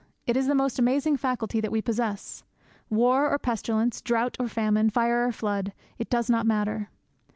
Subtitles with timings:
[0.25, 2.43] It is the most amazing faculty that we possess.
[2.89, 6.89] War or pestilence; drought or famine; fire or flood; it does not matter.